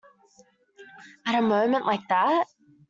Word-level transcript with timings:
At 1.27 1.35
a 1.37 1.43
moment 1.43 1.85
like 1.85 2.07
that? 2.07 2.47